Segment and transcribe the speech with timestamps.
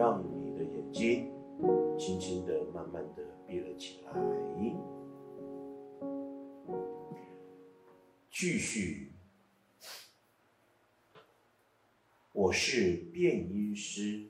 [0.00, 1.30] 让你的眼睛
[1.98, 4.10] 轻轻的、慢慢的闭了起来，
[8.30, 9.12] 继续。
[12.32, 14.26] 我是变音师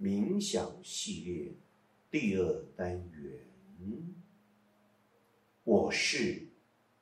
[0.00, 1.52] 冥想系列
[2.10, 3.46] 第二单元。
[5.64, 6.48] 我是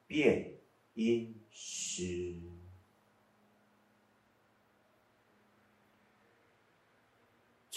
[0.08, 0.54] 变
[0.94, 2.57] 音师。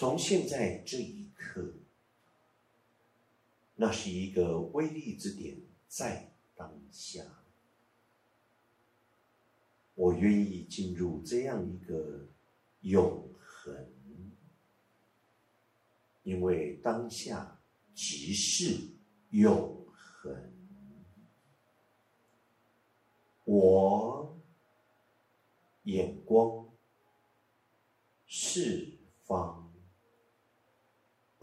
[0.02, 1.75] 从现在这一刻，
[3.75, 7.23] 那是一个威力之点，在当下，
[9.93, 12.25] 我愿意进入这样一个
[12.79, 13.93] 永恒，
[16.23, 17.59] 因为当下
[17.93, 18.79] 即是
[19.29, 20.51] 永恒。
[23.43, 24.36] 我
[25.83, 26.68] 眼光
[28.28, 29.61] 四方。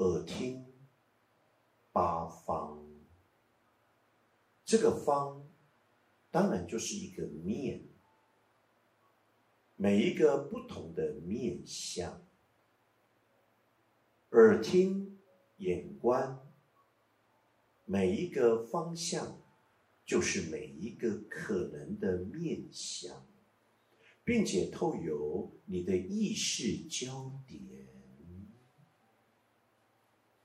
[0.01, 0.65] 耳听
[1.91, 2.87] 八方，
[4.65, 5.43] 这个方
[6.31, 7.83] 当然就是一个面，
[9.75, 12.23] 每一个不同的面相，
[14.33, 15.19] 耳听
[15.57, 16.39] 眼观，
[17.87, 19.41] 每一个方向
[20.05, 23.27] 就是每一个可能的面相，
[24.25, 27.63] 并且透由你的意识焦点。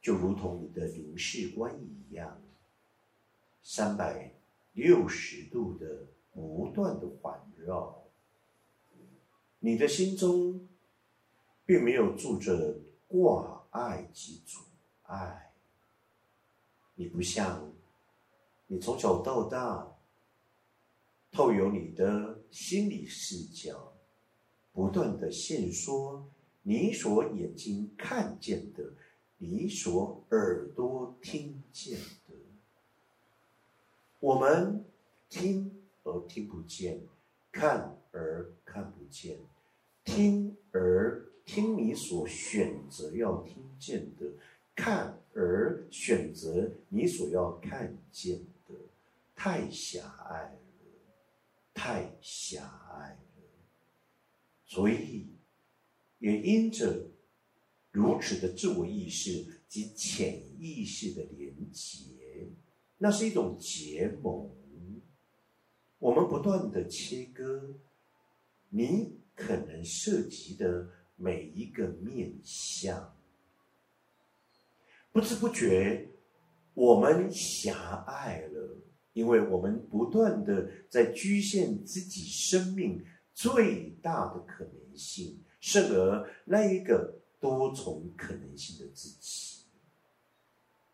[0.02, 2.41] 就如同你的凝视观一样，
[3.61, 4.34] 三百
[4.73, 8.03] 六十度的不断的环绕，
[9.59, 10.67] 你的心中
[11.66, 14.59] 并没有住着挂碍及阻
[15.03, 15.53] 碍。
[16.95, 17.71] 你不像
[18.67, 19.95] 你从小到大，
[21.31, 23.94] 透由你的心理视角，
[24.71, 26.29] 不断的现说
[26.63, 28.94] 你所眼睛看见的。
[29.38, 31.99] 你所耳朵听见，
[34.23, 34.85] 我们
[35.29, 36.97] 听而听不见，
[37.51, 39.38] 看而看不见，
[40.06, 44.25] 听而听你所选择要听见的，
[44.73, 48.73] 看而选择你所要看见的，
[49.35, 50.57] 太狭隘了，
[51.73, 52.63] 太狭
[52.94, 53.44] 隘了，
[54.66, 55.28] 所以
[56.19, 57.09] 也因着。
[57.91, 62.47] 如此的自我意识及潜意识的连结，
[63.03, 64.50] 那是一种结盟。
[66.00, 67.75] 我们不断的切割
[68.69, 70.88] 你可能涉及的
[71.18, 73.14] 每一个面相，
[75.12, 76.08] 不知不觉
[76.74, 78.78] 我们狭隘了，
[79.12, 83.03] 因为我们不断的在局限自己生命
[83.34, 87.20] 最大的可能性，甚而那一个。
[87.44, 89.66] 多重可能性的自己，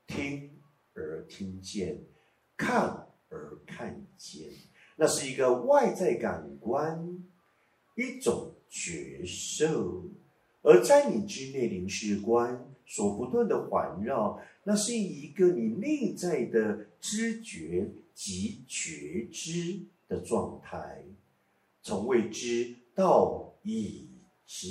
[0.08, 0.59] 听
[1.00, 2.04] 而听见，
[2.58, 4.50] 看而看见，
[4.98, 7.24] 那是一个外在感官，
[7.96, 10.10] 一种觉受；
[10.62, 21.06] 而在你之内灵视观所不断的环绕，那是一个你内在的知觉及觉知的状态，
[21.82, 24.10] 从未知到已
[24.46, 24.68] 知。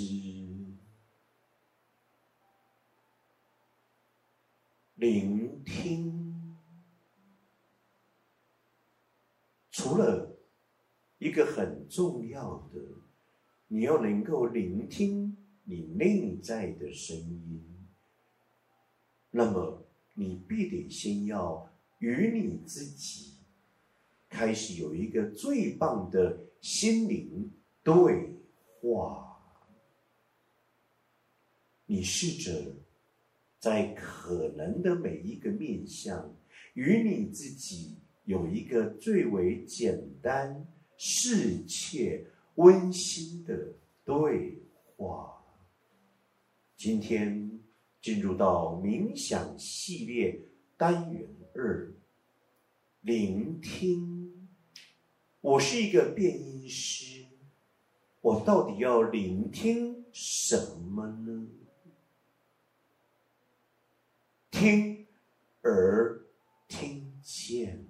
[4.98, 6.56] 聆听，
[9.70, 10.36] 除了
[11.18, 12.80] 一个很重要的，
[13.68, 17.62] 你要能够聆听你内在的声音，
[19.30, 23.34] 那么你必得先要与你自己
[24.28, 27.52] 开始有一个最棒的心灵
[27.84, 28.34] 对
[28.80, 29.40] 话。
[31.86, 32.74] 你试着。
[33.58, 36.34] 在可能的每一个面相，
[36.74, 43.74] 与你自己有一个最为简单、适切、温馨的
[44.04, 44.62] 对
[44.96, 45.44] 话。
[46.76, 47.58] 今天
[48.00, 50.40] 进入到冥想系列
[50.76, 51.92] 单元二，
[53.00, 54.48] 聆听。
[55.40, 57.26] 我是一个变音师，
[58.20, 61.48] 我到底要聆听什么呢？
[64.58, 65.06] 听
[65.62, 66.26] 而
[66.66, 67.86] 听见，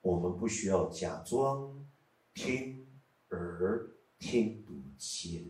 [0.00, 1.86] 我们不需要假装
[2.32, 2.86] 听
[3.28, 5.44] 而听不见。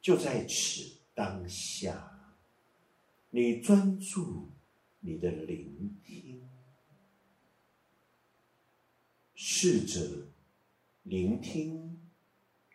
[0.00, 2.34] 就在此当下，
[3.30, 4.50] 你专注
[4.98, 6.48] 你的聆听，
[9.36, 10.26] 试着
[11.04, 11.96] 聆听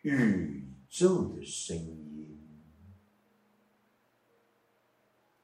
[0.00, 2.38] 宇宙的声音，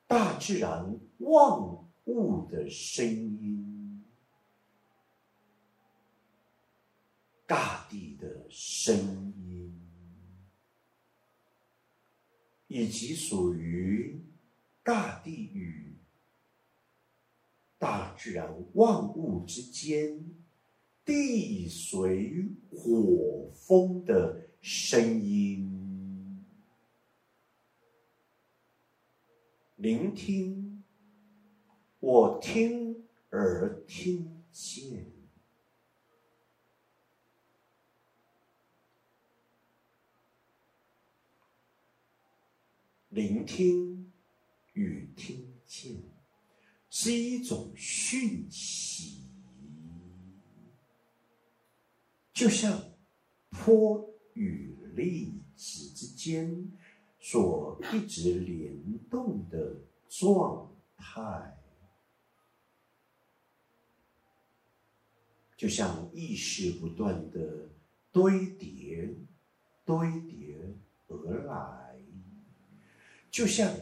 [0.06, 1.58] 大自然万
[2.04, 4.04] 物的声音，
[7.46, 8.94] 大地的声
[9.38, 9.80] 音，
[12.66, 14.20] 以及属于
[14.82, 15.96] 大地与
[17.78, 20.22] 大自然万物之间。
[21.06, 26.44] 地水火风的声音，
[29.76, 30.82] 聆听，
[32.00, 35.06] 我听而听见，
[43.10, 44.12] 聆听
[44.74, 46.02] 与听见
[46.90, 49.24] 是一种讯息。
[52.32, 52.92] 就像
[53.50, 56.70] 波与粒子之间
[57.18, 59.74] 所一直联动的
[60.08, 61.58] 状态，
[65.56, 67.68] 就像意识不断的
[68.12, 69.12] 堆叠、
[69.84, 70.72] 堆叠
[71.08, 72.00] 而来，
[73.28, 73.74] 就像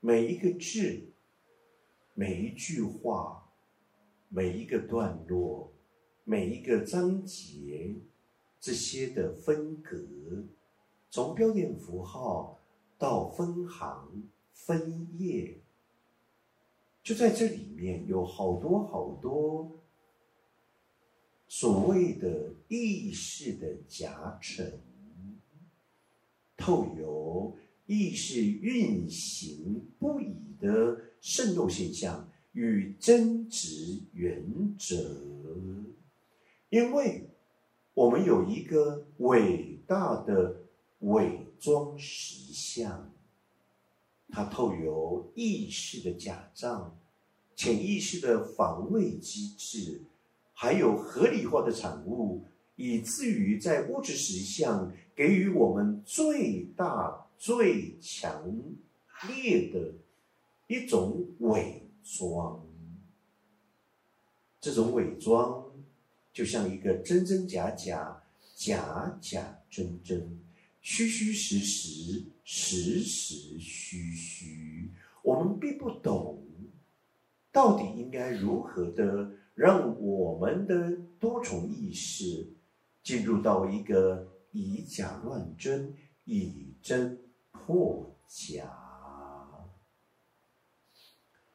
[0.00, 1.12] 每一个字、
[2.14, 3.48] 每一句话、
[4.28, 5.72] 每一个段落。
[6.30, 7.94] 每一个章节，
[8.60, 9.96] 这些的分隔，
[11.10, 12.58] 从标点符号
[12.98, 15.58] 到分行、分页，
[17.02, 19.78] 就在这里面有好多好多
[21.46, 24.80] 所谓的意识的夹层，
[26.56, 27.56] 透由
[27.86, 35.24] 意识运行不已的渗透现象与真值原则。
[36.68, 37.26] 因为
[37.98, 40.54] 我们有一个伟大的
[41.00, 43.12] 伪装实相，
[44.28, 46.96] 它透由意识的假象、
[47.56, 50.00] 潜意识的防卫机制，
[50.52, 52.44] 还有合理化的产物，
[52.76, 58.54] 以至于在物质实相给予我们最大、最强
[59.26, 59.92] 烈的
[60.68, 62.64] 一种伪装。
[64.60, 65.67] 这种伪装。
[66.38, 68.22] 就像一个真真假假、
[68.54, 70.38] 假假真真、
[70.80, 74.92] 虚虚实实、实实虚虚，
[75.24, 76.40] 我们并不懂，
[77.50, 82.46] 到底应该如何的让我们的多重意识
[83.02, 85.92] 进入到一个以假乱真、
[86.24, 87.18] 以真
[87.50, 88.72] 破假，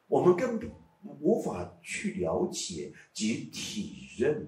[0.08, 0.70] 我们根本
[1.02, 4.46] 无法去了解及体认。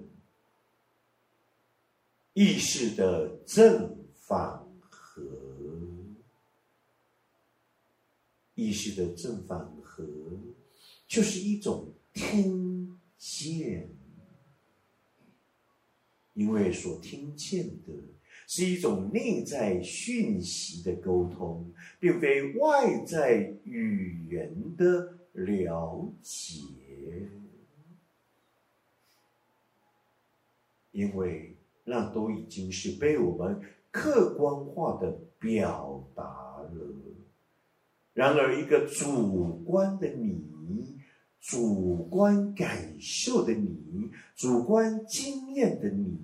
[2.37, 5.23] 意识的正反合，
[8.53, 10.07] 意识的正反合，
[11.07, 13.89] 就是一种听见，
[16.35, 17.93] 因为所听见的
[18.45, 26.61] 是一种内在讯息的沟通，并非外在语言的了解，
[30.91, 31.56] 因为。
[31.89, 33.61] 那都已经是被我们
[33.91, 35.09] 客观化的
[35.39, 36.69] 表达了。
[38.13, 40.43] 然而，一个主观的你、
[41.39, 46.17] 主观感受的你、主观经验的你，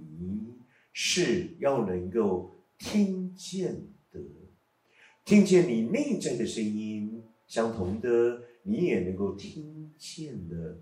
[0.91, 3.73] 是要能够听见
[4.11, 4.19] 的，
[5.23, 10.79] 听见你内在的声音，相同的，你也能够听见的。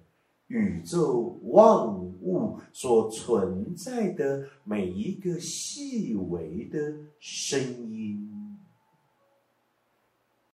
[0.51, 6.77] 宇宙万物所存在的每一个细微的
[7.20, 8.30] 声音。